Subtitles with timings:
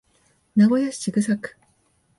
[0.55, 1.55] 名古屋市千種区